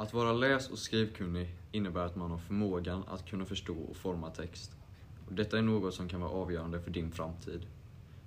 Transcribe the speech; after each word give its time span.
Att 0.00 0.14
vara 0.14 0.32
läs 0.32 0.70
och 0.70 0.78
skrivkunnig 0.78 1.54
innebär 1.72 2.04
att 2.06 2.16
man 2.16 2.30
har 2.30 2.38
förmågan 2.38 3.04
att 3.08 3.26
kunna 3.26 3.44
förstå 3.44 3.74
och 3.74 3.96
forma 3.96 4.30
text. 4.30 4.76
Och 5.26 5.32
detta 5.32 5.58
är 5.58 5.62
något 5.62 5.94
som 5.94 6.08
kan 6.08 6.20
vara 6.20 6.30
avgörande 6.30 6.80
för 6.80 6.90
din 6.90 7.12
framtid. 7.12 7.66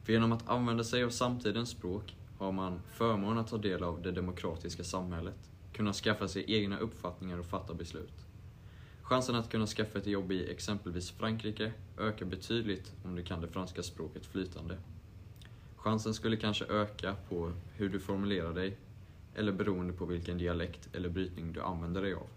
För 0.03 0.13
genom 0.13 0.31
att 0.31 0.49
använda 0.49 0.83
sig 0.83 1.03
av 1.03 1.09
samtidens 1.09 1.69
språk 1.69 2.15
har 2.37 2.51
man 2.51 2.81
förmånen 2.91 3.37
att 3.37 3.47
ta 3.47 3.57
del 3.57 3.83
av 3.83 4.01
det 4.01 4.11
demokratiska 4.11 4.83
samhället, 4.83 5.51
kunna 5.73 5.93
skaffa 5.93 6.27
sig 6.27 6.45
egna 6.47 6.77
uppfattningar 6.77 7.37
och 7.37 7.45
fatta 7.45 7.73
beslut. 7.73 8.25
Chansen 9.01 9.35
att 9.35 9.49
kunna 9.49 9.67
skaffa 9.67 9.99
ett 9.99 10.07
jobb 10.07 10.31
i 10.31 10.51
exempelvis 10.51 11.11
Frankrike 11.11 11.71
ökar 11.99 12.25
betydligt 12.25 12.93
om 13.05 13.15
du 13.15 13.23
kan 13.23 13.41
det 13.41 13.47
franska 13.47 13.83
språket 13.83 14.25
flytande. 14.25 14.77
Chansen 15.75 16.13
skulle 16.13 16.37
kanske 16.37 16.65
öka 16.65 17.15
på 17.29 17.51
hur 17.75 17.89
du 17.89 17.99
formulerar 17.99 18.53
dig 18.53 18.77
eller 19.35 19.51
beroende 19.51 19.93
på 19.93 20.05
vilken 20.05 20.37
dialekt 20.37 20.95
eller 20.95 21.09
brytning 21.09 21.53
du 21.53 21.61
använder 21.61 22.01
dig 22.01 22.13
av. 22.13 22.27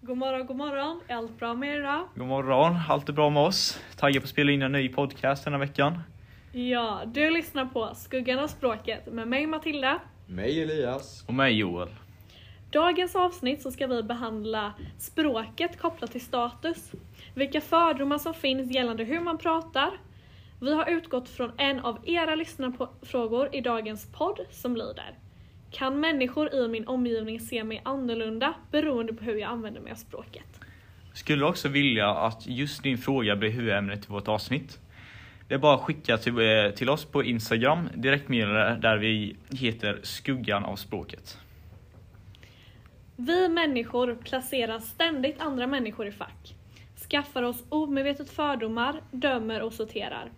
God 0.00 0.18
morgon, 0.18 0.46
god 0.46 0.56
morgon. 0.56 1.00
Är 1.08 1.14
allt 1.14 1.38
bra 1.38 1.54
med 1.54 1.74
er 1.74 1.80
idag? 1.80 2.08
God 2.14 2.26
morgon, 2.26 2.76
allt 2.88 3.08
är 3.08 3.12
bra 3.12 3.30
med 3.30 3.42
oss. 3.42 3.80
Taggad 3.96 4.22
på 4.22 4.24
att 4.24 4.30
spela 4.30 4.52
in 4.52 4.62
en 4.62 4.72
ny 4.72 4.88
podcast 4.88 5.44
den 5.44 5.52
här 5.52 5.60
veckan. 5.60 5.98
Ja, 6.52 7.02
du 7.06 7.30
lyssnar 7.30 7.64
på 7.66 7.94
Skuggan 7.94 8.38
av 8.38 8.46
språket 8.46 9.12
med 9.12 9.28
mig 9.28 9.46
Matilda. 9.46 10.00
Mig 10.26 10.62
Elias. 10.62 11.24
Och 11.28 11.34
mig 11.34 11.52
Joel. 11.58 11.88
Dagens 12.70 13.16
avsnitt 13.16 13.62
så 13.62 13.70
ska 13.70 13.86
vi 13.86 14.02
behandla 14.02 14.72
språket 14.98 15.78
kopplat 15.78 16.12
till 16.12 16.20
status. 16.20 16.92
Vilka 17.34 17.60
fördomar 17.60 18.18
som 18.18 18.34
finns 18.34 18.70
gällande 18.70 19.04
hur 19.04 19.20
man 19.20 19.38
pratar. 19.38 19.90
Vi 20.60 20.74
har 20.74 20.90
utgått 20.90 21.28
från 21.28 21.52
en 21.56 21.80
av 21.80 21.98
era 22.04 22.34
lyssnarfrågor 22.34 23.48
i 23.52 23.60
dagens 23.60 24.12
podd 24.12 24.40
som 24.50 24.76
lyder 24.76 25.18
Kan 25.70 26.00
människor 26.00 26.54
i 26.54 26.68
min 26.68 26.88
omgivning 26.88 27.40
se 27.40 27.64
mig 27.64 27.82
annorlunda 27.84 28.54
beroende 28.70 29.12
på 29.12 29.24
hur 29.24 29.34
jag 29.34 29.50
använder 29.50 29.80
mig 29.80 29.92
av 29.92 29.96
språket? 29.96 30.60
Skulle 31.14 31.44
också 31.44 31.68
vilja 31.68 32.10
att 32.10 32.46
just 32.46 32.82
din 32.82 32.98
fråga 32.98 33.36
blir 33.36 33.50
huvudämnet 33.50 34.04
i 34.04 34.12
vårt 34.12 34.28
avsnitt. 34.28 34.78
Det 35.48 35.54
är 35.54 35.58
bara 35.58 35.74
att 35.74 35.80
skicka 35.80 36.18
till, 36.18 36.38
eh, 36.38 36.70
till 36.70 36.90
oss 36.90 37.04
på 37.04 37.24
Instagram, 37.24 37.88
direktmeddelande 37.94 38.78
där 38.82 38.96
vi 38.96 39.36
heter 39.50 40.00
Skuggan 40.02 40.64
av 40.64 40.76
språket. 40.76 41.38
Vi 43.20 43.48
människor 43.48 44.14
placerar 44.14 44.78
ständigt 44.78 45.40
andra 45.40 45.66
människor 45.66 46.06
i 46.06 46.12
fack. 46.12 46.54
Skaffar 47.10 47.42
oss 47.42 47.64
omedvetet 47.68 48.30
fördomar, 48.30 49.02
dömer 49.10 49.62
och 49.62 49.72
sorterar. 49.72 50.30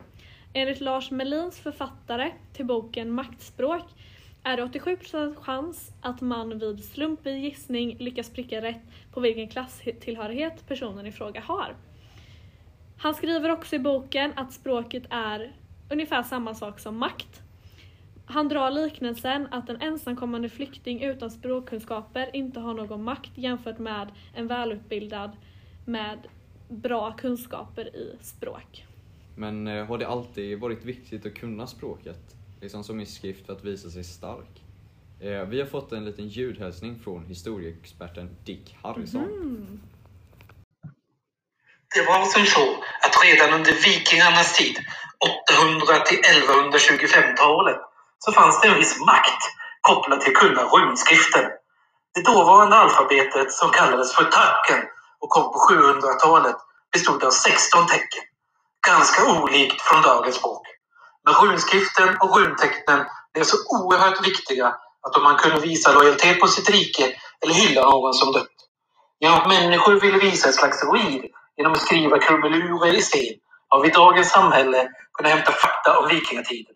Enligt 0.53 0.81
Lars 0.81 1.11
Melins 1.11 1.61
författare 1.61 2.33
till 2.53 2.67
boken 2.67 3.11
Maktspråk 3.11 3.85
är 4.43 4.57
det 4.57 4.63
87% 4.63 5.35
chans 5.35 5.93
att 6.01 6.21
man 6.21 6.59
vid 6.59 6.85
slumpig 6.85 7.45
gissning 7.45 7.97
lyckas 7.99 8.31
pricka 8.31 8.63
rätt 8.63 8.83
på 9.13 9.21
vilken 9.21 9.49
klasstillhörighet 9.49 10.69
personen 10.69 11.07
i 11.07 11.13
fråga 11.13 11.41
har. 11.41 11.75
Han 12.99 13.15
skriver 13.15 13.51
också 13.51 13.77
i 13.77 13.79
boken 13.79 14.33
att 14.37 14.53
språket 14.53 15.05
är 15.11 15.53
ungefär 15.91 16.23
samma 16.23 16.55
sak 16.55 16.81
som 16.81 16.97
makt. 16.99 17.43
Han 18.31 18.49
drar 18.49 18.71
liknelsen 18.71 19.49
att 19.51 19.69
en 19.69 19.81
ensamkommande 19.81 20.49
flykting 20.49 21.03
utan 21.03 21.31
språkkunskaper 21.31 22.37
inte 22.37 22.61
har 22.61 22.75
någon 22.75 23.05
makt 23.05 23.31
jämfört 23.35 23.79
med 23.79 24.09
en 24.35 24.47
välutbildad 24.47 25.37
med 25.87 26.19
bra 26.69 27.13
kunskaper 27.13 27.97
i 27.97 28.17
språk. 28.23 28.87
Men 29.37 29.67
eh, 29.67 29.87
har 29.87 29.99
det 29.99 30.09
alltid 30.09 30.61
varit 30.61 30.85
viktigt 30.85 31.27
att 31.27 31.35
kunna 31.35 31.67
språket? 31.67 32.37
Liksom 32.61 32.85
som 32.85 33.01
i 33.01 33.07
skrift 33.07 33.47
för 33.47 33.53
att 33.53 33.65
visa 33.65 33.91
sig 33.91 34.05
stark? 34.05 34.63
Eh, 35.21 35.45
vi 35.45 35.61
har 35.61 35.67
fått 35.67 35.93
en 35.93 36.05
liten 36.05 36.29
ljudhälsning 36.29 37.01
från 37.05 37.25
historieexperten 37.25 38.37
Dick 38.45 38.77
Harrison. 38.83 39.25
Mm. 39.25 39.81
Det 41.95 42.07
var 42.07 42.25
som 42.25 42.45
så 42.47 42.85
att 43.05 43.15
redan 43.25 43.55
under 43.59 43.73
vikingarnas 43.73 44.59
tid, 44.59 44.77
800 45.51 46.05
till 46.07 46.19
1125-talet, 46.19 47.81
så 48.25 48.33
fanns 48.33 48.61
det 48.61 48.69
en 48.69 48.79
viss 48.79 49.01
makt 49.01 49.43
kopplad 49.81 50.21
till 50.21 50.37
kunna 50.37 50.63
runskriften. 50.63 51.45
Det 52.15 52.23
dåvarande 52.23 52.77
alfabetet 52.77 53.53
som 53.53 53.71
kallades 53.71 54.15
för 54.15 54.25
tacken 54.25 54.81
och 55.21 55.31
kom 55.31 55.53
på 55.53 55.59
700-talet 55.71 56.57
bestod 56.93 57.25
av 57.25 57.31
16 57.31 57.87
tecken. 57.87 58.23
Ganska 58.87 59.25
olikt 59.33 59.81
från 59.83 60.03
dagens 60.03 60.37
språk. 60.37 60.67
Men 61.25 61.35
runskriften 61.35 62.17
och 62.21 62.37
runtecknen 62.37 63.07
blev 63.33 63.45
så 63.45 63.57
oerhört 63.69 64.27
viktiga 64.27 64.67
att 65.03 65.17
om 65.17 65.23
man 65.23 65.37
kunde 65.37 65.61
visa 65.61 65.93
lojalitet 65.93 66.41
på 66.41 66.49
sitt 66.49 66.71
rike 66.71 67.17
eller 67.41 67.55
hylla 67.55 67.83
någon 67.91 68.15
som 68.15 68.33
dött. 68.33 68.57
Genom 69.21 69.39
att 69.39 69.49
människor 69.49 70.01
ville 70.01 70.19
visa 70.19 70.49
ett 70.49 70.55
slags 70.55 70.85
ruid 70.85 71.25
genom 71.57 71.73
att 71.73 71.81
skriva 71.81 72.19
krumelurer 72.19 72.95
i 72.95 73.03
sten 73.03 73.35
har 73.69 73.81
vi 73.83 73.89
i 73.89 73.93
dagens 73.93 74.31
samhälle 74.31 74.89
kunnat 75.13 75.33
hämta 75.33 75.53
fakta 75.53 75.99
om 75.99 76.09
vikingatiden. 76.09 76.75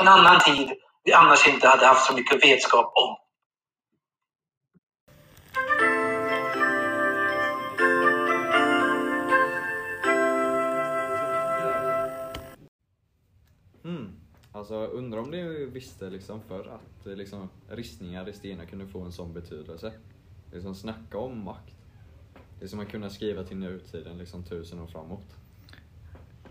En 0.00 0.08
annan 0.08 0.40
tid 0.40 0.72
vi 1.04 1.12
annars 1.12 1.48
inte 1.48 1.68
hade 1.68 1.86
haft 1.86 2.06
så 2.06 2.14
mycket 2.14 2.44
vetskap 2.44 2.92
om. 2.96 3.16
Mm. 13.84 14.12
Alltså 14.52 14.74
undrar 14.74 15.18
om 15.18 15.30
ni 15.30 15.64
visste 15.64 16.10
liksom 16.10 16.42
förr 16.48 16.68
att 16.68 17.06
liksom, 17.06 17.50
ristningar 17.68 18.28
i 18.28 18.32
stenar 18.32 18.64
kunde 18.64 18.86
få 18.86 19.00
en 19.00 19.12
sån 19.12 19.32
betydelse. 19.32 19.92
Liksom 20.52 20.74
snacka 20.74 21.18
om 21.18 21.44
makt. 21.44 21.74
Det 22.58 22.64
är 22.64 22.68
som 22.68 22.80
att 22.80 22.90
kunna 22.90 23.10
skriva 23.10 23.44
till 23.44 23.56
nutiden 23.56 24.18
liksom 24.18 24.44
tusen 24.44 24.80
år 24.80 24.86
framåt. 24.86 25.43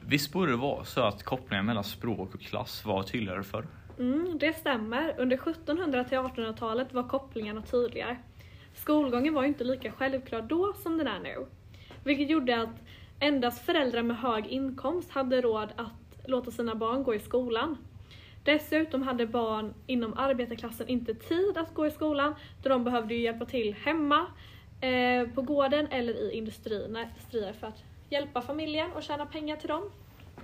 Visst 0.08 0.34
borde 0.34 0.52
det 0.52 0.58
vara 0.58 0.84
så 0.84 1.02
att 1.02 1.24
kopplingen 1.24 1.66
mellan 1.66 1.84
språk 1.84 2.36
och 2.36 2.42
klass 2.42 2.86
var 2.86 3.04
tydligare 3.04 3.44
förr? 3.44 3.68
Mm, 4.00 4.38
det 4.40 4.54
stämmer. 4.54 5.16
Under 5.18 5.38
1700 5.38 6.04
till 6.04 6.18
1800-talet 6.18 6.94
var 6.94 7.04
kopplingarna 7.04 7.62
tydligare. 7.62 8.18
Skolgången 8.74 9.34
var 9.34 9.44
inte 9.44 9.64
lika 9.64 9.92
självklar 9.92 10.42
då 10.42 10.74
som 10.74 10.98
den 10.98 11.08
är 11.08 11.20
nu. 11.20 11.46
Vilket 12.04 12.30
gjorde 12.30 12.62
att 12.62 12.84
endast 13.20 13.66
föräldrar 13.66 14.04
med 14.04 14.18
hög 14.18 14.48
inkomst 14.48 15.12
hade 15.12 15.42
råd 15.42 15.70
att 15.76 16.28
låta 16.28 16.52
sina 16.52 16.76
barn 16.76 17.04
gå 17.04 17.16
i 17.16 17.20
skolan. 17.20 17.78
Dessutom 18.44 19.02
hade 19.02 19.28
barn 19.28 19.74
inom 19.88 20.14
arbetarklassen 20.18 20.88
inte 20.88 21.14
tid 21.14 21.58
att 21.58 21.74
gå 21.74 21.88
i 21.88 21.92
skolan 21.92 22.36
då 22.64 22.70
de 22.70 22.84
behövde 22.84 23.16
hjälpa 23.16 23.46
till 23.46 23.76
hemma, 23.84 24.26
eh, 24.82 25.28
på 25.36 25.42
gården 25.42 25.88
eller 25.88 26.14
i 26.14 26.38
industrierna 26.38 27.02
industrier 27.02 27.54
för 27.54 27.68
att 27.68 27.84
hjälpa 28.14 28.42
familjen 28.42 28.92
och 28.92 29.04
tjäna 29.04 29.26
pengar 29.26 29.56
till 29.56 29.70
dem. 29.70 29.92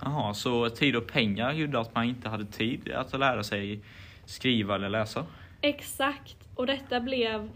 Jaha, 0.00 0.34
så 0.34 0.70
tid 0.70 0.96
och 0.96 1.06
pengar 1.06 1.52
gjorde 1.52 1.80
att 1.80 1.94
man 1.94 2.04
inte 2.04 2.28
hade 2.28 2.44
tid 2.44 2.92
att 2.92 3.18
lära 3.18 3.42
sig 3.42 3.80
skriva 4.24 4.74
eller 4.74 4.88
läsa? 4.88 5.26
Exakt, 5.60 6.36
och 6.54 6.66
detta 6.66 7.00
blev 7.00 7.50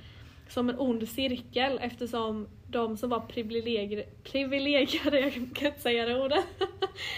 som 0.48 0.68
en 0.68 0.78
ond 0.78 1.08
cirkel 1.08 1.78
eftersom 1.82 2.48
de 2.68 2.96
som 2.96 3.10
var 3.10 3.20
privilegier, 3.20 4.04
privilegierade, 4.22 5.20
jag 5.20 5.32
kan 5.32 5.66
inte 5.68 5.80
säga 5.80 6.06
det 6.06 6.24
ordet, 6.24 6.44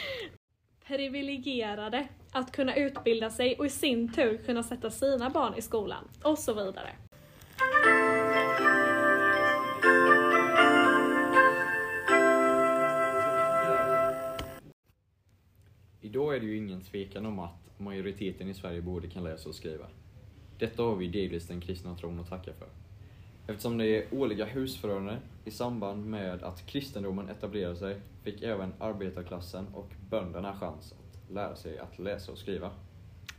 privilegierade 0.87 2.09
att 2.33 2.53
kunna 2.53 2.77
utbilda 2.77 3.31
sig 3.31 3.57
och 3.59 3.67
i 3.67 3.71
sin 3.71 4.13
tur 4.13 4.39
kunna 4.47 4.63
sätta 4.63 4.91
sina 4.91 5.31
barn 5.31 5.55
i 5.57 5.63
skolan 5.63 6.09
och 6.23 6.39
så 6.39 6.55
vidare. 6.55 6.91
Idag 16.07 16.37
är 16.37 16.41
det 16.41 16.47
ju 16.47 16.57
ingen 16.57 16.81
tvekan 16.81 17.27
om 17.27 17.39
att 17.39 17.79
majoriteten 17.79 18.49
i 18.49 18.55
Sverige 18.55 18.83
både 18.83 19.09
kan 19.09 19.25
läsa 19.25 19.49
och 19.49 19.55
skriva. 19.55 19.87
Detta 20.59 20.83
har 20.83 20.97
vi 20.97 21.09
delvis 21.09 21.47
den 21.47 21.61
kristna 21.61 21.97
tron 21.97 22.21
att 22.21 22.29
tacka 22.29 22.53
för. 22.53 22.69
Eftersom 23.47 23.79
det 23.79 23.87
är 23.87 24.05
årliga 24.21 24.45
husförhållanden 24.45 25.19
i 25.45 25.51
samband 25.51 26.07
med 26.07 26.43
att 26.43 26.67
kristendomen 26.67 27.29
etablerade 27.29 27.77
sig 27.77 28.01
fick 28.25 28.43
även 28.43 28.73
arbetarklassen 28.79 29.67
och 29.75 29.91
bönderna 30.11 30.57
chans 30.57 30.93
att 30.93 31.33
lära 31.33 31.57
sig 31.57 31.79
att 31.79 31.99
läsa 31.99 32.33
och 32.33 32.39
skriva. 32.39 32.71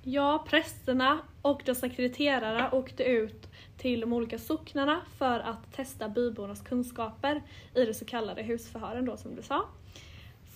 Ja, 0.03 0.45
prästerna 0.47 1.19
och 1.41 1.61
dess 1.65 1.79
sekreterare 1.79 2.69
åkte 2.71 3.03
ut 3.03 3.47
till 3.77 3.99
de 3.99 4.13
olika 4.13 4.39
socknarna 4.39 5.01
för 5.17 5.39
att 5.39 5.73
testa 5.73 6.09
bybornas 6.09 6.61
kunskaper 6.61 7.41
i 7.75 7.85
det 7.85 7.93
så 7.93 8.05
kallade 8.05 8.43
husförhören 8.43 9.05
då 9.05 9.17
som 9.17 9.35
du 9.35 9.41
sa. 9.41 9.65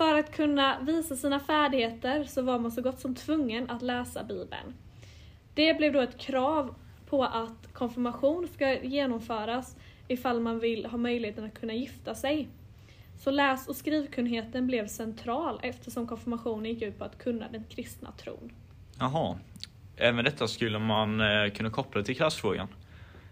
För 0.02 0.16
att 0.16 0.36
kunna 0.36 0.80
visa 0.80 1.16
sina 1.16 1.40
färdigheter 1.40 2.24
så 2.24 2.42
var 2.42 2.60
man 2.60 2.72
så 2.72 2.82
gott 2.82 3.00
som 3.00 3.16
tvungen 3.16 3.70
att 3.70 3.82
läsa 3.82 4.24
Bibeln. 4.24 4.74
Det 5.54 5.74
blev 5.74 5.94
då 5.94 6.02
ett 6.02 6.18
krav 6.18 6.76
på 7.10 7.24
att 7.24 7.74
konfirmation 7.74 8.48
ska 8.48 8.84
genomföras 8.84 9.76
ifall 10.08 10.40
man 10.40 10.60
vill 10.60 10.86
ha 10.86 10.98
möjligheten 10.98 11.46
att 11.46 11.54
kunna 11.60 11.74
gifta 11.74 12.16
sig. 12.16 12.48
Så 13.20 13.32
läs 13.32 13.68
och 13.68 13.76
skrivkunnigheten 13.76 14.68
blev 14.68 14.88
central 14.88 15.60
eftersom 15.64 16.08
konfirmationen 16.08 16.66
gick 16.66 16.82
ut 16.82 17.00
på 17.00 17.06
att 17.06 17.18
kunna 17.18 17.48
den 17.50 17.64
kristna 17.64 18.12
tron. 18.12 18.52
Jaha. 19.00 19.38
Även 19.98 20.26
detta 20.26 20.48
skulle 20.48 20.80
man 20.80 21.22
eh, 21.22 21.52
kunna 21.54 21.70
koppla 21.70 22.04
till 22.04 22.16
klassfrågan. 22.16 22.68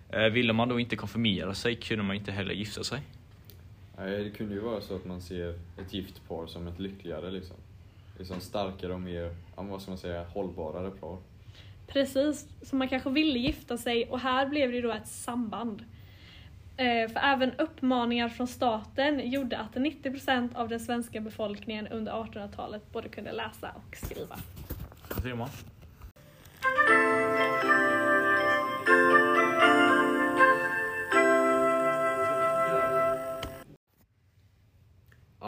Eh, 0.10 0.24
ville 0.24 0.54
man 0.54 0.70
då 0.70 0.80
inte 0.80 0.96
konfirmera 0.96 1.54
sig 1.54 1.76
kunde 1.76 2.04
man 2.04 2.16
inte 2.16 2.32
heller 2.32 2.54
gifta 2.54 2.84
sig. 2.84 3.00
Nej, 4.00 4.24
det 4.24 4.30
kunde 4.30 4.54
ju 4.54 4.60
vara 4.60 4.82
så 4.82 4.96
att 4.96 5.06
man 5.06 5.22
ser 5.22 5.50
ett 5.82 5.94
gift 5.94 6.28
par 6.28 6.48
som 6.48 6.68
ett 6.68 6.80
lyckligare 6.80 7.32
liksom. 7.32 7.56
Liksom 8.18 8.40
starkare 8.40 8.94
och 8.94 9.02
mer, 9.02 9.36
ja, 9.56 9.62
vad 9.64 9.82
ska 9.82 9.92
man 9.92 9.98
säga, 9.98 10.24
hållbarare 10.24 10.92
par. 10.92 11.18
Precis, 11.88 12.48
så 12.62 12.76
man 12.76 12.88
kanske 12.90 13.10
ville 13.10 13.40
gifta 13.40 13.78
sig 13.78 14.06
och 14.10 14.20
här 14.20 14.46
blev 14.46 14.72
det 14.72 14.82
då 14.82 14.92
ett 14.92 15.08
samband. 15.08 15.86
Eh, 16.78 17.12
För 17.12 17.20
även 17.20 17.52
uppmaningar 17.52 18.30
från 18.30 18.48
staten 18.48 19.32
gjorde 19.32 19.58
att 19.58 19.76
90% 19.76 20.56
av 20.56 20.70
den 20.70 20.80
svenska 20.80 21.22
befolkningen 21.22 21.88
under 21.88 22.12
1800-talet 22.12 22.92
både 22.92 23.10
kunde 23.10 23.32
läsa 23.32 23.72
och 23.72 23.96
skriva. 23.96 24.40
Vad 25.10 25.24
ser 25.24 25.36
man? 25.36 25.50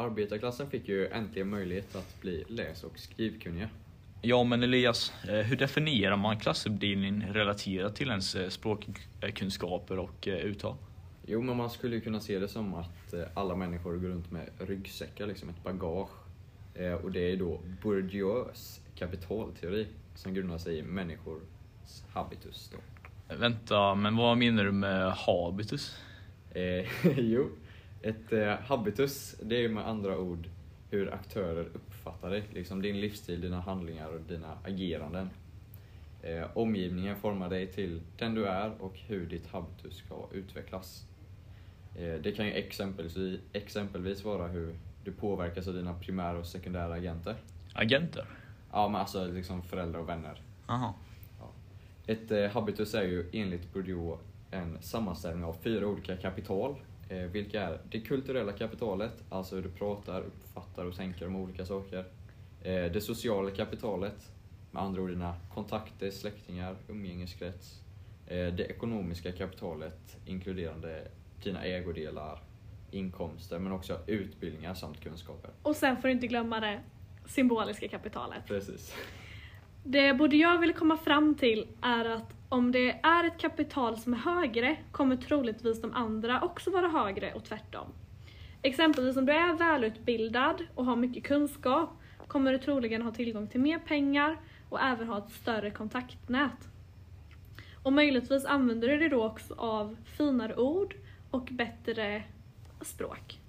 Arbetarklassen 0.01 0.69
fick 0.69 0.87
ju 0.87 1.07
äntligen 1.07 1.49
möjlighet 1.49 1.95
att 1.95 2.21
bli 2.21 2.43
läs 2.47 2.83
och 2.83 2.99
skrivkunniga. 2.99 3.69
Ja 4.21 4.43
men 4.43 4.63
Elias, 4.63 5.13
eh, 5.29 5.35
hur 5.35 5.57
definierar 5.57 6.17
man 6.17 6.39
klassuppdelning 6.39 7.27
relaterat 7.31 7.95
till 7.95 8.09
ens 8.09 8.35
eh, 8.35 8.49
språkkunskaper 8.49 9.99
och 9.99 10.27
eh, 10.27 10.33
uttal? 10.33 10.75
Jo, 11.25 11.41
men 11.41 11.57
man 11.57 11.69
skulle 11.69 11.95
ju 11.95 12.01
kunna 12.01 12.19
se 12.19 12.39
det 12.39 12.47
som 12.47 12.73
att 12.73 13.13
alla 13.33 13.55
människor 13.55 13.97
går 13.97 14.09
runt 14.09 14.31
med 14.31 14.49
ryggsäckar, 14.57 15.27
liksom 15.27 15.49
ett 15.49 15.63
bagage. 15.63 16.09
Och 17.03 17.11
det 17.11 17.31
är 17.31 17.37
då 17.37 17.59
Bourdieu's 17.83 18.79
kapitalteori 18.95 19.87
som 20.15 20.33
grundar 20.33 20.57
sig 20.57 20.77
i 20.77 20.83
människors 20.83 21.41
habitus. 22.13 22.71
Då. 22.71 22.77
Vänta, 23.35 23.95
men 23.95 24.15
vad 24.15 24.37
menar 24.37 24.63
du 24.63 24.71
med 24.71 25.11
habitus? 25.11 25.97
Eh, 26.51 26.85
jo, 27.17 27.49
ett 28.01 28.33
eh, 28.33 28.53
habitus, 28.53 29.35
det 29.41 29.63
är 29.63 29.69
med 29.69 29.87
andra 29.87 30.17
ord 30.17 30.49
hur 30.89 31.13
aktörer 31.13 31.65
uppfattar 31.73 32.29
dig. 32.29 32.43
Liksom 32.53 32.81
din 32.81 33.01
livsstil, 33.01 33.41
dina 33.41 33.61
handlingar 33.61 34.07
och 34.07 34.21
dina 34.21 34.57
ageranden. 34.63 35.29
Eh, 36.21 36.57
omgivningen 36.57 37.15
formar 37.15 37.49
dig 37.49 37.67
till 37.67 38.01
den 38.17 38.35
du 38.35 38.45
är 38.45 38.81
och 38.81 38.99
hur 39.07 39.25
ditt 39.25 39.47
habitus 39.47 39.97
ska 39.97 40.27
utvecklas. 40.33 41.05
Eh, 41.95 42.13
det 42.13 42.31
kan 42.31 42.45
ju 42.45 42.51
exempelvis, 42.51 43.39
exempelvis 43.53 44.23
vara 44.23 44.47
hur 44.47 44.75
du 45.03 45.11
påverkas 45.11 45.67
av 45.67 45.73
dina 45.73 45.93
primära 45.93 46.37
och 46.37 46.45
sekundära 46.45 46.93
agenter. 46.93 47.35
Agenter? 47.73 48.25
Ja, 48.71 48.87
men 48.87 49.01
alltså 49.01 49.25
liksom 49.25 49.63
föräldrar 49.63 49.99
och 49.99 50.09
vänner. 50.09 50.41
Jaha. 50.67 50.93
Ett 52.07 52.31
eh, 52.31 52.49
habitus 52.49 52.93
är 52.93 53.03
ju 53.03 53.29
enligt 53.33 53.73
Bourdieu 53.73 54.17
en 54.51 54.77
sammanställning 54.81 55.43
av 55.43 55.53
fyra 55.53 55.87
olika 55.87 56.17
kapital, 56.17 56.75
vilka 57.15 57.61
är 57.61 57.79
det 57.89 57.99
kulturella 57.99 58.51
kapitalet, 58.51 59.23
alltså 59.29 59.55
hur 59.55 59.63
du 59.63 59.69
pratar, 59.69 60.21
uppfattar 60.21 60.85
och 60.85 60.95
tänker 60.95 61.27
om 61.27 61.35
olika 61.35 61.65
saker. 61.65 62.05
Eh, 62.63 62.91
det 62.91 63.01
sociala 63.01 63.51
kapitalet, 63.51 64.31
med 64.71 64.83
andra 64.83 65.01
ord 65.01 65.09
dina 65.09 65.35
kontakter, 65.53 66.11
släktingar, 66.11 66.75
umgängeskrets. 66.87 67.81
Eh, 68.27 68.47
det 68.47 68.63
ekonomiska 68.63 69.31
kapitalet, 69.31 70.17
inkluderande 70.25 71.07
dina 71.43 71.63
ägodelar, 71.63 72.39
inkomster, 72.91 73.59
men 73.59 73.71
också 73.71 73.99
utbildningar 74.07 74.73
samt 74.73 74.99
kunskaper. 74.99 75.51
Och 75.61 75.75
sen 75.75 75.97
får 76.01 76.07
du 76.07 76.11
inte 76.11 76.27
glömma 76.27 76.59
det 76.59 76.79
symboliska 77.25 77.87
kapitalet. 77.87 78.47
Precis. 78.47 78.95
Det 79.83 80.13
både 80.13 80.35
jag 80.35 80.59
vill 80.59 80.73
komma 80.73 80.97
fram 80.97 81.35
till 81.35 81.67
är 81.81 82.05
att 82.05 82.33
om 82.49 82.71
det 82.71 82.99
är 83.03 83.27
ett 83.27 83.37
kapital 83.37 83.97
som 83.97 84.13
är 84.13 84.17
högre 84.17 84.77
kommer 84.91 85.15
troligtvis 85.15 85.81
de 85.81 85.93
andra 85.93 86.41
också 86.41 86.71
vara 86.71 86.87
högre 86.87 87.33
och 87.33 87.43
tvärtom. 87.43 87.87
Exempelvis 88.61 89.17
om 89.17 89.25
du 89.25 89.33
är 89.33 89.53
välutbildad 89.53 90.63
och 90.75 90.85
har 90.85 90.95
mycket 90.95 91.23
kunskap 91.23 91.89
kommer 92.27 92.51
du 92.51 92.57
troligen 92.57 93.01
ha 93.01 93.11
tillgång 93.11 93.47
till 93.47 93.61
mer 93.61 93.79
pengar 93.79 94.37
och 94.69 94.81
även 94.81 95.07
ha 95.07 95.17
ett 95.17 95.31
större 95.31 95.71
kontaktnät. 95.71 96.67
Och 97.83 97.93
möjligtvis 97.93 98.45
använder 98.45 98.87
du 98.87 98.97
dig 98.97 99.09
då 99.09 99.25
också 99.25 99.53
av 99.57 99.97
finare 100.17 100.55
ord 100.55 100.95
och 101.31 101.49
bättre 101.51 102.23
språk. 102.81 103.39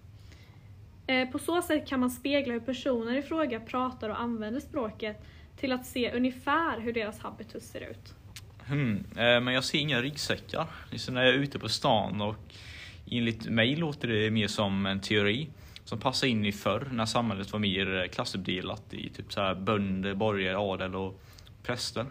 Eh, 1.07 1.29
på 1.29 1.39
så 1.39 1.63
sätt 1.63 1.89
kan 1.89 2.01
man 2.01 2.11
spegla 2.11 2.53
hur 2.53 2.61
personer 2.61 3.17
i 3.17 3.23
fråga 3.23 3.61
pratar 3.61 4.09
och 4.09 4.21
använder 4.21 4.61
språket 4.61 5.25
till 5.63 5.73
att 5.73 5.87
se 5.87 6.13
ungefär 6.13 6.81
hur 6.81 6.93
deras 6.93 7.19
habitus 7.19 7.65
ser 7.65 7.81
ut. 7.81 8.15
Eh, 8.69 9.41
Men 9.41 9.47
jag 9.55 9.65
ser 9.65 9.79
inga 9.79 10.03
ryggsäckar. 10.03 10.67
Liksom 10.91 11.15
när 11.15 11.25
jag 11.25 11.35
är 11.35 11.39
ute 11.39 11.59
på 11.59 11.69
stan 11.69 12.21
och 12.21 12.37
enligt 13.11 13.49
mig 13.49 13.77
låter 13.77 14.09
det 14.09 14.31
mer 14.31 14.49
som 14.49 14.87
en 14.87 15.01
teori 15.01 15.49
som 15.85 16.01
passar 16.01 16.27
in 16.27 16.45
i 16.45 16.53
förr 16.53 16.89
när 16.93 17.07
samhället 17.07 17.53
var 17.53 17.59
mer 17.61 18.03
eh, 18.03 18.09
klassuppdelat 18.09 18.95
i 18.95 19.09
typ 19.09 19.33
så 19.33 19.41
här 19.41 19.55
bönder, 19.55 20.15
borgare, 20.15 20.59
adel 20.59 20.95
och 20.95 21.21
präster. 21.63 22.07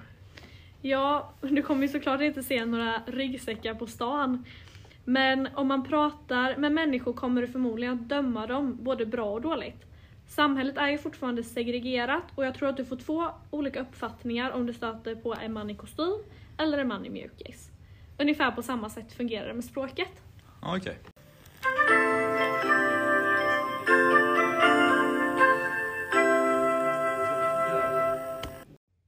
Ja, 0.82 1.34
du 1.42 1.62
kommer 1.62 1.82
ju 1.82 1.88
såklart 1.88 2.22
inte 2.22 2.44
se 2.44 2.66
några 2.66 3.02
ryggsäckar 3.08 3.74
på 3.74 3.88
stan. 3.88 4.46
Men 5.06 5.48
om 5.56 5.68
man 5.68 5.84
pratar 5.88 6.58
med 6.58 6.72
människor 6.72 7.14
kommer 7.14 7.42
du 7.42 7.48
förmodligen 7.48 7.94
att 7.94 8.10
döma 8.10 8.48
dem 8.48 8.78
både 8.82 9.06
bra 9.06 9.34
och 9.34 9.42
dåligt. 9.42 9.86
Samhället 10.32 10.78
är 10.78 10.88
ju 10.88 10.98
fortfarande 10.98 11.44
segregerat 11.44 12.24
och 12.36 12.46
jag 12.46 12.56
tror 12.56 12.70
att 12.70 12.78
du 12.78 12.86
får 12.86 12.96
två 12.96 13.30
olika 13.50 13.80
uppfattningar 13.80 14.52
om 14.52 14.66
du 14.66 14.74
stöter 14.74 15.16
på 15.16 15.34
en 15.34 15.54
man 15.54 15.70
i 15.70 15.76
kostym 15.76 16.24
eller 16.58 16.78
en 16.78 16.88
man 16.88 17.06
i 17.06 17.10
mjukis. 17.10 17.70
Ungefär 18.20 18.52
på 18.52 18.62
samma 18.62 18.90
sätt 18.90 19.14
fungerar 19.14 19.48
det 19.48 19.54
med 19.54 19.64
språket. 19.64 20.24
Okej. 20.62 20.98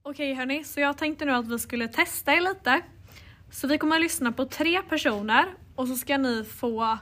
Okej 0.02 0.34
hörni, 0.34 0.64
så 0.64 0.80
jag 0.80 0.98
tänkte 0.98 1.24
nu 1.24 1.32
att 1.32 1.48
vi 1.48 1.58
skulle 1.58 1.88
testa 1.88 2.34
er 2.34 2.40
lite. 2.40 2.80
Så 3.50 3.68
vi 3.68 3.78
kommer 3.78 3.96
att 3.96 4.02
lyssna 4.02 4.32
på 4.32 4.44
tre 4.44 4.82
personer 4.82 5.44
och 5.76 5.88
så 5.88 5.96
ska 5.96 6.18
ni 6.18 6.44
få 6.44 6.98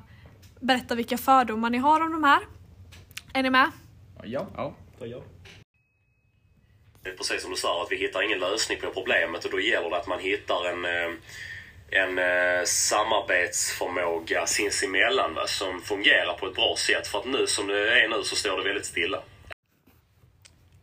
berätta 0.61 0.95
vilka 0.95 1.19
fördomar 1.19 1.71
ni 1.71 1.79
har 1.79 2.01
om 2.01 2.13
de 2.13 2.25
här. 2.25 2.41
Är 3.35 3.43
ni 3.43 3.51
med? 3.51 3.71
Ja. 4.25 4.47
ja. 4.57 4.75
Det 7.03 7.11
är 7.11 7.17
precis 7.17 7.43
som 7.43 7.50
du 7.50 7.57
sa, 7.57 7.83
att 7.83 7.93
vi 7.93 7.97
hittar 7.97 8.23
ingen 8.23 8.38
lösning 8.38 8.79
på 8.81 8.91
problemet 8.91 9.45
och 9.45 9.50
då 9.50 9.61
gäller 9.61 9.91
det 9.91 9.97
att 9.97 10.07
man 10.07 10.21
hittar 10.21 10.69
en, 10.69 10.85
eh, 10.85 11.11
en 11.91 12.19
eh, 12.19 12.64
samarbetsförmåga 12.64 14.47
sinsemellan 14.47 15.35
va, 15.35 15.47
som 15.47 15.81
fungerar 15.81 16.38
på 16.38 16.47
ett 16.47 16.55
bra 16.55 16.75
sätt. 16.79 17.07
För 17.07 17.19
att 17.19 17.26
nu 17.26 17.47
som 17.47 17.67
det 17.67 18.02
är 18.02 18.09
nu 18.09 18.23
så 18.23 18.37
står 18.37 18.57
det 18.57 18.64
väldigt 18.64 18.87
stilla. 18.87 19.23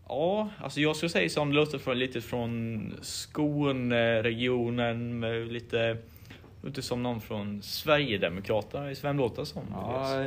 Ja, 0.08 0.50
alltså 0.64 0.80
jag 0.80 0.96
skulle 0.96 1.10
säga 1.10 1.30
som 1.30 1.54
låter 1.54 1.78
från, 1.78 2.00
lite 2.00 2.22
från 2.22 2.94
Skåneregionen 3.02 5.22
lite 5.50 5.98
lite 6.64 6.82
som 6.82 7.04
någon 7.04 7.22
från 7.22 7.62
Sverigedemokraterna. 7.62 8.94
Vem 9.02 9.18
låter 9.18 9.44
som? 9.44 9.64
Ja, 9.72 10.26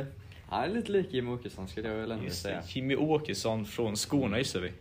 han 0.53 0.63
är 0.63 0.69
lite 0.73 0.91
lik 0.91 1.13
Jimmie 1.13 1.33
Åkesson 1.33 1.67
skulle 1.67 1.87
jag 1.89 1.95
väl 1.95 2.11
ändå 2.11 2.23
Just 2.25 2.41
säga. 2.41 2.61
Jimmy 2.67 2.95
Åkesson 2.95 3.65
från 3.65 3.97
Skåne 3.97 4.37
gissar 4.37 4.59
vi. 4.59 4.71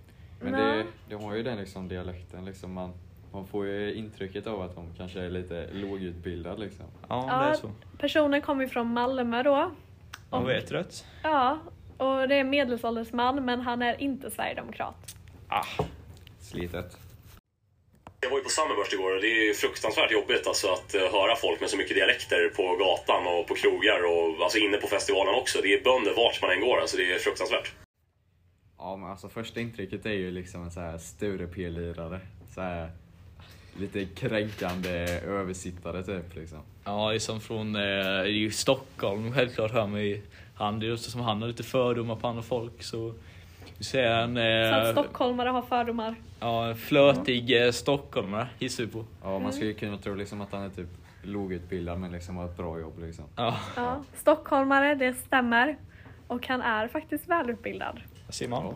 Men 0.41 0.52
det, 0.52 0.85
det 1.09 1.14
har 1.14 1.35
ju 1.35 1.43
den 1.43 1.59
liksom 1.59 1.88
dialekten. 1.88 2.45
Liksom 2.45 2.73
man, 2.73 2.93
man 3.33 3.47
får 3.47 3.67
ju 3.67 3.95
intrycket 3.95 4.47
av 4.47 4.62
att 4.62 4.75
de 4.75 4.95
kanske 4.97 5.21
är 5.21 5.31
lite 5.31 5.69
lågutbildad. 5.73 6.61
Liksom. 6.61 6.87
Ja, 7.09 7.26
Ja. 7.29 7.38
det 7.45 7.50
är 7.50 7.55
så. 7.55 7.71
Personen 7.99 8.43
kommer 8.43 8.62
ju 8.62 8.69
från 8.69 8.87
Malmö 8.87 9.43
då. 9.43 9.71
Man 10.31 10.47
vet 10.47 10.73
rätt. 10.73 11.05
Ja, 11.23 11.59
och 11.97 12.29
det 12.29 12.35
är 12.35 12.41
en 12.41 12.50
medelålders 12.50 13.12
man 13.12 13.45
men 13.45 13.61
han 13.61 13.83
är 13.83 14.00
inte 14.02 14.31
sverigedemokrat. 14.31 15.17
Ah, 15.49 15.64
Slitet. 16.41 16.99
Jag 18.25 18.31
var 18.31 18.38
ju 18.38 18.45
på 18.45 18.50
Summerburst 18.50 18.93
igår 18.93 19.14
och 19.14 19.21
det 19.21 19.26
är 19.26 19.47
ju 19.47 19.55
fruktansvärt 19.55 20.12
jobbigt 20.12 20.47
alltså, 20.47 20.67
att 20.73 20.95
eh, 20.95 21.00
höra 21.00 21.37
folk 21.37 21.61
med 21.61 21.71
så 21.71 21.76
mycket 21.76 21.97
dialekter 21.97 22.49
på 22.49 22.76
gatan 22.76 23.26
och 23.26 23.47
på 23.49 23.55
krogar 23.55 24.00
och 24.12 24.45
alltså, 24.45 24.59
inne 24.59 24.76
på 24.76 24.87
festivalen 24.87 25.35
också. 25.35 25.59
Det 25.62 25.75
är 25.75 25.85
bönder 25.85 26.14
vart 26.17 26.43
man 26.43 26.50
än 26.50 26.61
går. 26.61 26.81
Alltså, 26.81 26.97
det 26.97 27.12
är 27.12 27.19
fruktansvärt. 27.19 27.73
Ja, 28.79 28.97
men 28.97 29.11
alltså 29.11 29.29
första 29.29 29.61
intrycket 29.61 30.07
är 30.07 30.12
ju 30.12 30.31
liksom 30.31 30.62
en 30.62 30.71
så 30.71 30.81
här 30.81 30.99
Sture 30.99 31.47
P-lirare. 31.47 32.21
Så 32.55 32.61
här 32.61 32.91
lite 33.76 34.05
kränkande 34.05 35.21
översittare 35.26 36.02
typ 36.02 36.35
liksom. 36.35 36.59
ja, 36.85 37.09
det 37.11 37.14
är 37.14 37.19
som 37.19 37.41
från 37.41 37.76
eh, 37.76 38.50
Stockholm. 38.50 39.33
Självklart 39.33 39.73
hör 39.73 39.87
man 39.87 40.05
ju 40.05 40.23
han. 40.55 40.81
Det 40.81 40.87
är 40.87 40.88
just 40.88 41.11
som 41.11 41.21
han 41.21 41.43
har 41.43 41.49
lite 41.49 41.62
fördomar 41.62 42.17
på 42.17 42.26
andra 42.26 42.43
folk. 42.43 42.83
Så 42.83 43.14
vi 43.78 43.85
ser 43.85 44.02
en, 44.04 44.35
Så 44.71 44.75
att 44.76 44.87
eh, 44.87 44.92
stockholmare 44.92 45.49
har 45.49 45.62
fördomar. 45.62 46.14
ja, 46.40 46.75
flötig 46.75 47.62
eh, 47.66 47.71
stockholmare 47.73 48.49
gissar 48.59 48.85
vi 48.85 48.90
på. 48.90 49.04
Ja, 49.23 49.38
man 49.38 49.52
skulle 49.52 49.73
kunna 49.73 49.99
tro 49.99 50.14
liksom 50.14 50.40
att 50.40 50.52
han 50.52 50.62
är 50.62 50.69
typ 50.71 50.88
lågutbildad 51.23 51.99
men 51.99 52.12
liksom 52.12 52.37
har 52.37 52.45
ett 52.45 52.57
bra 52.57 52.81
jobb 52.81 52.99
liksom. 53.00 53.25
Ja. 53.37 53.59
Ja, 53.76 54.04
stockholmare, 54.14 54.95
det 54.95 55.14
stämmer. 55.14 55.76
och 56.26 56.47
han 56.49 56.61
är 56.62 56.88
faktiskt 56.88 57.26
välutbildad. 57.28 58.00
Där 58.26 58.33
ser 58.33 58.49
man. 58.49 58.75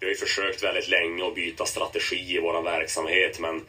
Vi 0.00 0.06
har 0.06 0.10
ju 0.10 0.16
försökt 0.16 0.62
väldigt 0.64 0.88
länge 0.88 1.26
att 1.28 1.34
byta 1.34 1.64
strategi 1.64 2.16
i 2.36 2.40
vår 2.40 2.62
verksamhet 2.62 3.40
men 3.40 3.60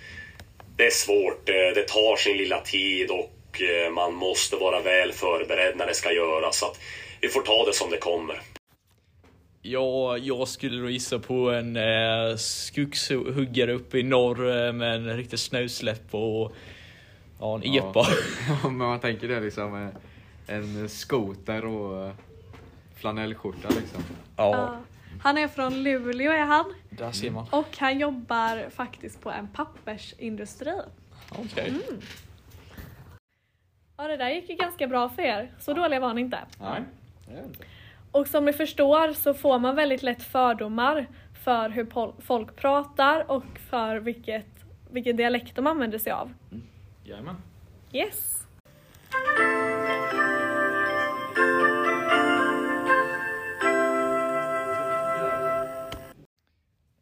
det 0.77 0.85
är 0.85 0.89
svårt. 0.91 1.49
Eh, 1.49 1.55
Det 1.75 1.87
tar 1.87 2.15
sin 2.15 2.37
lilla 2.37 2.59
tid 2.61 3.09
och 3.11 3.61
eh, 3.61 3.91
man 3.93 4.13
måste 4.13 4.55
vara 4.55 4.81
väl 4.81 5.11
förberedd 5.11 5.77
när 5.77 5.87
det 5.87 5.93
ska 5.93 6.11
göras. 6.11 6.57
Så 6.59 6.65
att 6.65 6.79
vi 7.21 7.27
får 7.29 7.41
ta 7.41 7.65
det 7.65 7.73
som 7.73 7.89
det 7.89 7.97
kommer. 7.97 8.41
Ja, 9.65 10.17
jag 10.17 10.47
skulle 10.47 10.81
då 10.81 10.89
gissa 10.89 11.19
på 11.19 11.51
en 11.51 11.75
eh, 11.75 12.35
skugghuggare 12.37 13.73
uppe 13.73 13.97
i 13.97 14.03
norr 14.03 14.65
eh, 14.67 14.73
med 14.73 14.95
en 14.95 15.17
riktig 15.17 15.39
snösläpp 15.39 16.13
och 16.13 16.55
ja, 17.39 17.55
en 17.55 17.63
epa. 17.63 18.05
Ja, 18.63 18.69
men 18.69 18.77
man 18.77 18.99
tänker 18.99 19.27
det 19.27 19.39
liksom 19.39 19.83
eh, 19.83 20.55
en 20.55 20.89
skoter 20.89 21.65
och 21.65 22.07
eh, 22.07 22.13
flanellskjorta 22.95 23.69
liksom. 23.69 24.03
Ja. 24.37 24.77
Han 25.21 25.37
är 25.37 25.47
från 25.47 25.83
Luleå 25.83 26.31
är 26.31 26.45
han 26.45 26.73
där 26.89 27.11
ser 27.11 27.31
man. 27.31 27.47
och 27.51 27.77
han 27.77 27.99
jobbar 27.99 28.69
faktiskt 28.69 29.21
på 29.21 29.31
en 29.31 29.47
pappersindustri. 29.47 30.73
Okej. 31.29 31.73
Ja 33.97 34.07
det 34.07 34.17
där 34.17 34.29
gick 34.29 34.49
ju 34.49 34.55
ganska 34.55 34.87
bra 34.87 35.09
för 35.09 35.21
er, 35.21 35.51
så 35.59 35.73
dåliga 35.73 35.99
var 35.99 36.13
ni 36.13 36.21
inte. 36.21 36.39
Nej, 36.59 36.81
det 37.27 37.33
är 37.33 37.43
inte. 37.43 37.65
Och 38.13 38.27
som 38.27 38.45
ni 38.45 38.53
förstår 38.53 39.13
så 39.13 39.33
får 39.33 39.59
man 39.59 39.75
väldigt 39.75 40.03
lätt 40.03 40.23
fördomar 40.23 41.07
för 41.43 41.69
hur 41.69 42.21
folk 42.21 42.55
pratar 42.55 43.31
och 43.31 43.59
för 43.69 43.95
vilket, 43.97 44.45
vilken 44.91 45.15
dialekt 45.15 45.55
de 45.55 45.67
använder 45.67 45.97
sig 45.97 46.11
av. 46.11 46.33
Jajamän. 47.03 47.35
Yes! 47.93 48.47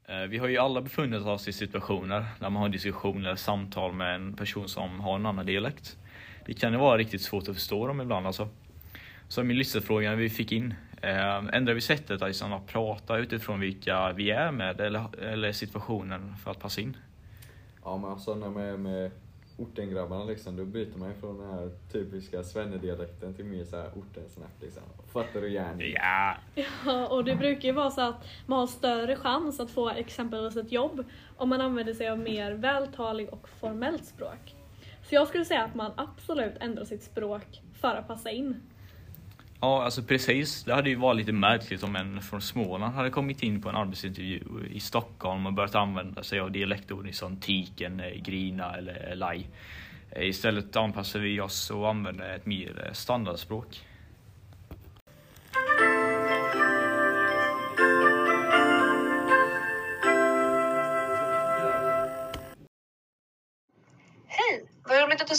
Eh, 0.07 0.27
Vi 0.29 0.37
har 0.37 0.47
ju 0.47 0.57
alla 0.57 0.81
befunnit 0.81 1.21
oss 1.21 1.47
i 1.47 1.53
situationer 1.53 2.25
där 2.39 2.49
man 2.49 2.61
har 2.61 2.69
diskussioner 2.69 3.25
eller 3.25 3.35
samtal 3.35 3.93
med 3.93 4.15
en 4.15 4.33
person 4.33 4.69
som 4.69 4.99
har 4.99 5.15
en 5.15 5.25
annan 5.25 5.45
dialekt. 5.45 5.97
Det 6.45 6.53
kan 6.53 6.71
ju 6.73 6.79
vara 6.79 6.97
riktigt 6.97 7.21
svårt 7.21 7.47
att 7.49 7.55
förstå 7.55 7.87
dem 7.87 8.01
ibland 8.01 8.27
alltså. 8.27 8.49
Så 9.27 9.43
min 9.43 9.57
lyssnarfråga 9.57 10.15
vi 10.15 10.29
fick 10.29 10.51
in, 10.51 10.73
ändrar 11.03 11.73
vi 11.73 11.81
sättet 11.81 12.21
liksom, 12.21 12.53
att 12.53 12.67
prata 12.67 13.17
utifrån 13.17 13.59
vilka 13.59 14.11
vi 14.13 14.31
är 14.31 14.51
med 14.51 14.81
eller, 14.81 15.21
eller 15.21 15.51
situationen 15.51 16.35
för 16.43 16.51
att 16.51 16.59
passa 16.59 16.81
in? 16.81 16.97
Ja 17.83 17.97
men 17.97 18.11
alltså 18.11 18.35
när 18.35 18.49
man 18.49 18.63
är 18.63 18.77
med 18.77 19.11
ortengrabbarna 19.57 20.25
liksom, 20.25 20.55
då 20.55 20.65
byter 20.65 20.97
man 20.97 21.09
ju 21.09 21.15
från 21.15 21.37
den 21.37 21.49
här 21.49 21.69
typiska 21.91 22.43
svennedialekten 22.43 23.33
till 23.33 23.45
mer 23.45 23.65
såhär 23.65 23.89
ortensnack 23.95 24.51
liksom. 24.61 24.83
Fattar 25.13 25.41
du 25.41 25.51
gärna? 25.51 25.83
Ja, 25.83 26.35
Ja, 26.85 27.07
och 27.07 27.23
det 27.23 27.35
brukar 27.35 27.69
ju 27.69 27.71
vara 27.71 27.91
så 27.91 28.01
att 28.01 28.27
man 28.45 28.59
har 28.59 28.67
större 28.67 29.15
chans 29.15 29.59
att 29.59 29.71
få 29.71 29.89
exempelvis 29.89 30.55
ett 30.55 30.71
jobb 30.71 31.03
om 31.37 31.49
man 31.49 31.61
använder 31.61 31.93
sig 31.93 32.09
av 32.09 32.19
mer 32.19 32.51
vältalig 32.51 33.29
och 33.29 33.49
formellt 33.49 34.05
språk. 34.05 34.55
Så 35.03 35.15
jag 35.15 35.27
skulle 35.27 35.45
säga 35.45 35.63
att 35.63 35.75
man 35.75 35.91
absolut 35.95 36.53
ändrar 36.59 36.85
sitt 36.85 37.03
språk 37.03 37.61
för 37.81 37.95
att 37.95 38.07
passa 38.07 38.31
in. 38.31 38.61
Ja, 39.63 39.83
alltså 39.83 40.03
precis. 40.03 40.63
Det 40.63 40.73
hade 40.73 40.89
ju 40.89 40.95
varit 40.95 41.17
lite 41.17 41.31
märkligt 41.31 41.83
om 41.83 41.95
en 41.95 42.21
från 42.21 42.41
Småland 42.41 42.95
hade 42.95 43.09
kommit 43.09 43.43
in 43.43 43.61
på 43.61 43.69
en 43.69 43.75
arbetsintervju 43.75 44.41
i 44.71 44.79
Stockholm 44.79 45.45
och 45.45 45.53
börjat 45.53 45.75
använda 45.75 46.23
sig 46.23 46.39
av 46.39 46.51
dialektord 46.51 47.09
som 47.13 47.37
tiken, 47.37 47.99
eh, 47.99 48.21
grina 48.21 48.75
eller 48.77 49.09
eh, 49.09 49.15
laj. 49.15 49.47
Eh, 50.11 50.27
istället 50.29 50.75
anpassar 50.75 51.19
vi 51.19 51.41
oss 51.41 51.71
och 51.71 51.89
använder 51.89 52.35
ett 52.35 52.45
mer 52.45 52.89
standardspråk. 52.93 53.81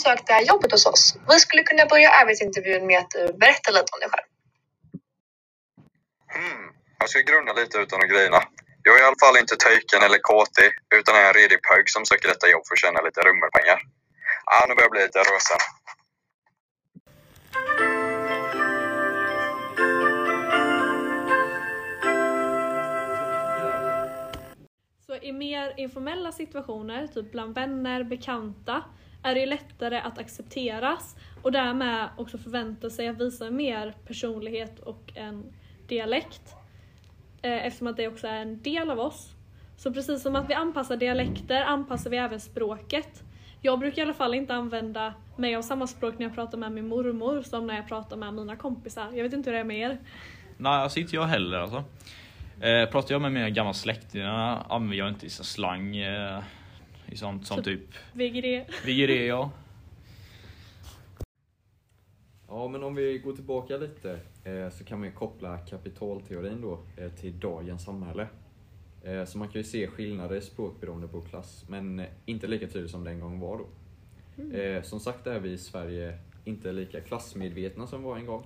Sökte 0.03 0.23
det 0.27 0.33
här 0.33 0.45
jobbet 0.51 0.71
hos 0.71 0.85
oss. 0.85 1.15
Vi 1.29 1.39
skulle 1.39 1.63
kunna 1.63 1.85
börja 1.85 2.09
arbetsintervjun 2.09 2.87
med 2.87 2.99
att 2.99 3.11
du 3.11 3.21
berättar 3.43 3.71
lite 3.71 3.89
om 3.93 3.99
dig 3.99 4.09
själv. 4.13 4.27
Hmm, 6.35 6.65
jag 6.99 7.09
ska 7.09 7.19
grunna 7.19 7.53
lite 7.53 7.77
utan 7.77 8.03
att 8.03 8.09
grina. 8.09 8.39
Jag 8.83 8.95
är 8.95 9.01
i 9.03 9.05
alla 9.07 9.21
fall 9.23 9.37
inte 9.37 9.55
töjken 9.55 10.01
eller 10.07 10.19
kåtig, 10.31 10.69
utan 10.95 11.15
är 11.15 11.25
en 11.27 11.33
redig 11.33 11.59
pöjk 11.67 11.89
som 11.89 12.05
söker 12.05 12.27
detta 12.27 12.47
jobb 12.53 12.63
för 12.67 12.73
att 12.75 12.83
tjäna 12.83 13.01
lite 13.01 13.21
rummelpengar. 13.21 13.79
Ah, 14.45 14.65
nu 14.67 14.75
börjar 14.75 14.85
jag 14.89 14.91
bli 14.91 15.03
lite 15.07 15.19
rösen. 15.19 15.61
Så 25.05 25.15
i 25.15 25.31
mer 25.31 25.73
informella 25.77 26.31
situationer, 26.31 27.07
typ 27.07 27.31
bland 27.31 27.55
vänner, 27.55 28.03
bekanta, 28.03 28.83
är 29.23 29.33
det 29.33 29.39
ju 29.39 29.45
lättare 29.45 29.97
att 29.97 30.17
accepteras 30.17 31.15
och 31.41 31.51
därmed 31.51 32.09
också 32.17 32.37
förvänta 32.37 32.89
sig 32.89 33.07
att 33.07 33.21
visa 33.21 33.49
mer 33.49 33.93
personlighet 34.07 34.79
och 34.79 35.11
en 35.15 35.43
dialekt. 35.87 36.55
Eh, 37.41 37.65
eftersom 37.65 37.87
att 37.87 37.97
det 37.97 38.07
också 38.07 38.27
är 38.27 38.41
en 38.41 38.61
del 38.61 38.89
av 38.89 38.99
oss. 38.99 39.29
Så 39.77 39.93
precis 39.93 40.21
som 40.21 40.35
att 40.35 40.49
vi 40.49 40.53
anpassar 40.53 40.97
dialekter 40.97 41.61
anpassar 41.61 42.09
vi 42.09 42.17
även 42.17 42.39
språket. 42.39 43.23
Jag 43.61 43.79
brukar 43.79 44.01
i 44.01 44.05
alla 44.05 44.13
fall 44.13 44.33
inte 44.33 44.53
använda 44.53 45.13
mig 45.37 45.55
av 45.55 45.61
samma 45.61 45.87
språk 45.87 46.19
när 46.19 46.25
jag 46.25 46.35
pratar 46.35 46.57
med 46.57 46.71
min 46.71 46.87
mormor 46.87 47.41
som 47.41 47.67
när 47.67 47.75
jag 47.75 47.87
pratar 47.87 48.17
med 48.17 48.33
mina 48.33 48.55
kompisar. 48.55 49.11
Jag 49.13 49.23
vet 49.23 49.33
inte 49.33 49.49
hur 49.49 49.55
det 49.55 49.59
är 49.59 49.63
med 49.63 49.79
er. 49.79 49.97
Nej, 50.57 50.71
alltså 50.71 50.99
inte 50.99 51.15
jag 51.15 51.25
heller 51.25 51.57
alltså. 51.57 51.83
Eh, 52.61 52.89
pratar 52.89 53.15
jag 53.15 53.21
med 53.21 53.31
mina 53.31 53.49
gamla 53.49 53.73
släktingar 53.73 54.65
använder 54.69 54.97
jag 54.97 55.09
inte 55.09 55.29
slang 55.29 55.97
eh, 55.97 56.43
i 57.13 57.17
sånt 57.17 57.47
som 57.47 57.63
typ 57.63 57.93
VGD. 58.13 58.65
vigere, 58.85 59.25
ja. 59.25 59.51
Ja 62.47 62.67
men 62.67 62.83
om 62.83 62.95
vi 62.95 63.17
går 63.17 63.33
tillbaka 63.33 63.77
lite 63.77 64.19
eh, 64.43 64.69
så 64.69 64.83
kan 64.83 64.99
man 64.99 65.07
ju 65.07 65.13
koppla 65.13 65.57
kapitalteorin 65.57 66.61
då 66.61 66.79
eh, 66.97 67.11
till 67.11 67.39
dagens 67.39 67.83
samhälle. 67.83 68.27
Eh, 69.03 69.25
så 69.25 69.37
man 69.37 69.47
kan 69.47 69.61
ju 69.61 69.63
se 69.63 69.87
skillnader 69.87 70.35
i 70.35 70.41
språk 70.41 70.81
beroende 70.81 71.07
på 71.07 71.21
klass, 71.21 71.65
men 71.67 72.05
inte 72.25 72.47
lika 72.47 72.67
tydligt 72.67 72.91
som 72.91 73.03
det 73.03 73.11
en 73.11 73.19
gång 73.19 73.39
var 73.39 73.57
då. 73.57 73.67
Eh, 74.57 74.81
som 74.83 74.99
sagt 74.99 75.27
är 75.27 75.39
vi 75.39 75.51
i 75.51 75.57
Sverige 75.57 76.17
inte 76.45 76.71
lika 76.71 77.01
klassmedvetna 77.01 77.87
som 77.87 77.99
vi 77.99 78.05
var 78.05 78.17
en 78.17 78.25
gång. 78.25 78.43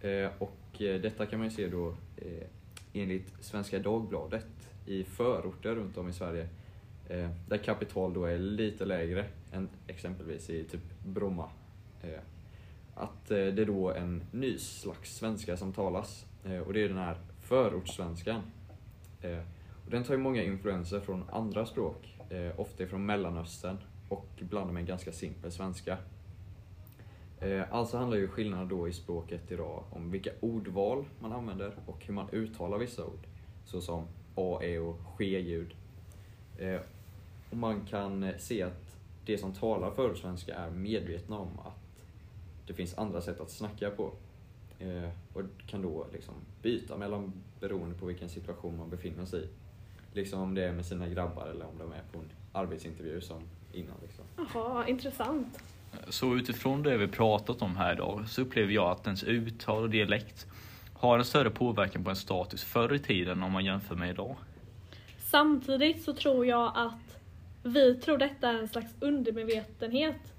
Eh, 0.00 0.30
och 0.38 0.58
detta 0.78 1.26
kan 1.26 1.38
man 1.38 1.48
ju 1.48 1.54
se 1.54 1.68
då 1.68 1.88
eh, 2.16 2.46
enligt 2.92 3.44
Svenska 3.44 3.78
Dagbladet 3.78 4.46
i 4.86 5.04
förorter 5.04 5.74
runt 5.74 5.96
om 5.96 6.08
i 6.08 6.12
Sverige 6.12 6.48
eh, 7.08 7.30
där 7.48 7.58
kapital 7.58 8.14
då 8.14 8.24
är 8.24 8.38
lite 8.38 8.84
lägre 8.84 9.24
än 9.52 9.68
exempelvis 9.86 10.50
i 10.50 10.64
typ 10.64 11.04
Bromma. 11.04 11.50
Eh, 12.02 12.20
att 12.94 13.30
eh, 13.30 13.36
det 13.36 13.62
är 13.62 13.66
då 13.66 13.92
en 13.92 14.22
ny 14.30 14.58
slags 14.58 15.16
svenska 15.16 15.56
som 15.56 15.72
talas 15.72 16.26
eh, 16.44 16.58
och 16.58 16.72
det 16.72 16.84
är 16.84 16.88
den 16.88 16.98
här 16.98 17.16
förortssvenskan. 17.40 18.42
Eh, 19.22 19.38
och 19.84 19.90
den 19.90 20.04
tar 20.04 20.14
ju 20.14 20.20
många 20.20 20.42
influenser 20.42 21.00
från 21.00 21.24
andra 21.30 21.66
språk, 21.66 22.18
eh, 22.30 22.60
ofta 22.60 22.86
från 22.86 23.06
Mellanöstern 23.06 23.78
och 24.08 24.28
blandar 24.40 24.72
med 24.72 24.80
en 24.80 24.86
ganska 24.86 25.12
simpel 25.12 25.52
svenska. 25.52 25.98
Eh, 27.40 27.62
alltså 27.70 27.98
handlar 27.98 28.16
ju 28.16 28.28
skillnaden 28.28 28.68
då 28.68 28.88
i 28.88 28.92
språket 28.92 29.52
idag 29.52 29.84
om 29.90 30.10
vilka 30.10 30.30
ordval 30.40 31.04
man 31.20 31.32
använder 31.32 31.74
och 31.86 32.04
hur 32.06 32.14
man 32.14 32.30
uttalar 32.30 32.78
vissa 32.78 33.04
ord. 33.04 33.26
Såsom 33.64 34.06
A, 34.34 34.58
E 34.62 34.78
och 34.78 35.00
ske-ljud. 35.16 35.74
Och 37.50 37.56
man 37.56 37.80
kan 37.86 38.22
eh, 38.22 38.36
se 38.38 38.62
att 38.62 38.96
de 39.24 39.38
som 39.38 39.52
talar 39.52 39.90
förortssvenska 39.90 40.54
är 40.54 40.70
medvetna 40.70 41.38
om 41.38 41.58
att 41.58 42.04
det 42.66 42.74
finns 42.74 42.98
andra 42.98 43.20
sätt 43.20 43.40
att 43.40 43.50
snacka 43.50 43.90
på. 43.90 44.12
Eh, 44.78 45.10
och 45.32 45.42
kan 45.66 45.82
då 45.82 46.06
liksom 46.12 46.34
byta 46.62 46.96
mellan 46.96 47.32
beroende 47.60 47.94
på 47.94 48.06
vilken 48.06 48.28
situation 48.28 48.78
man 48.78 48.90
befinner 48.90 49.24
sig 49.24 49.44
i. 49.44 49.48
Liksom 50.12 50.40
om 50.40 50.54
det 50.54 50.64
är 50.64 50.72
med 50.72 50.86
sina 50.86 51.08
grabbar 51.08 51.46
eller 51.46 51.66
om 51.66 51.78
de 51.78 51.92
är 51.92 52.02
på 52.12 52.18
en 52.18 52.30
arbetsintervju 52.52 53.20
som 53.20 53.42
innan. 53.72 53.94
Liksom. 54.02 54.24
Jaha, 54.54 54.86
intressant. 54.88 55.58
Så 56.08 56.36
utifrån 56.36 56.82
det 56.82 56.96
vi 56.96 57.08
pratat 57.08 57.62
om 57.62 57.76
här 57.76 57.92
idag 57.92 58.24
så 58.28 58.42
upplever 58.42 58.72
jag 58.72 58.90
att 58.90 59.06
ens 59.06 59.24
uttal 59.24 59.82
och 59.82 59.90
dialekt 59.90 60.46
har 60.94 61.18
en 61.18 61.24
större 61.24 61.50
påverkan 61.50 62.04
på 62.04 62.10
en 62.10 62.16
status 62.16 62.64
förr 62.64 62.94
i 62.94 62.98
tiden 62.98 63.42
om 63.42 63.52
man 63.52 63.64
jämför 63.64 63.94
med 63.94 64.10
idag. 64.10 64.36
Samtidigt 65.18 66.02
så 66.02 66.12
tror 66.12 66.46
jag 66.46 66.72
att 66.74 67.18
vi 67.66 67.94
tror 67.94 68.18
detta 68.18 68.48
är 68.48 68.58
en 68.58 68.68
slags 68.68 68.94
undermedvetenhet 69.00 70.32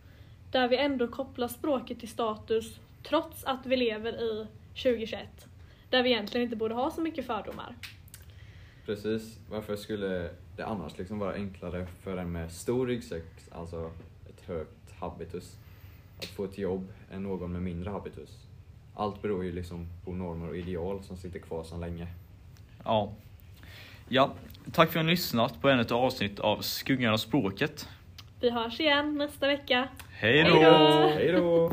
där 0.51 0.67
vi 0.67 0.77
ändå 0.77 1.07
kopplar 1.07 1.48
språket 1.48 2.00
till 2.00 2.10
status 2.10 2.79
trots 3.03 3.43
att 3.43 3.65
vi 3.65 3.77
lever 3.77 4.22
i 4.22 4.48
2021 4.69 5.48
där 5.89 6.03
vi 6.03 6.10
egentligen 6.10 6.43
inte 6.43 6.55
borde 6.55 6.74
ha 6.75 6.91
så 6.91 7.01
mycket 7.01 7.25
fördomar. 7.25 7.75
Precis. 8.86 9.39
Varför 9.50 9.75
skulle 9.75 10.29
det 10.55 10.65
annars 10.65 10.98
liksom 10.98 11.19
vara 11.19 11.34
enklare 11.34 11.88
för 12.03 12.17
en 12.17 12.31
med 12.31 12.51
stor 12.51 12.88
ryggsäck, 12.88 13.25
alltså 13.51 13.91
ett 14.29 14.41
högt 14.48 14.91
habitus, 15.00 15.57
att 16.17 16.25
få 16.25 16.43
ett 16.43 16.57
jobb 16.57 16.88
än 17.12 17.24
någon 17.24 17.51
med 17.51 17.62
mindre 17.62 17.89
habitus? 17.89 18.48
allt 18.98 19.22
beror 19.22 19.43
ju 19.43 19.51
liksom 19.51 19.88
på 20.05 20.12
normer 20.12 20.50
och 20.50 20.57
ideal 20.57 21.03
som 21.03 21.17
sitter 21.17 21.39
kvar 21.39 21.63
sedan 21.63 21.79
länge. 21.79 22.07
Ja. 22.86 23.13
Ja, 24.10 24.34
tack 24.74 24.91
för 24.91 25.00
att 25.00 25.05
ni 25.05 25.09
har 25.09 25.15
lyssnat 25.15 25.62
på 25.62 25.69
ännu 25.69 25.81
ett 25.81 25.91
avsnitt 25.91 26.39
av 26.39 26.62
Skuggan 26.62 27.13
av 27.13 27.17
språket. 27.17 27.89
Vi 28.41 28.50
hörs 28.50 28.79
igen 28.79 29.17
nästa 29.17 29.47
vecka. 29.47 29.88
Hej 30.12 30.43
då! 30.43 30.59
Hej 31.15 31.31
då! 31.31 31.71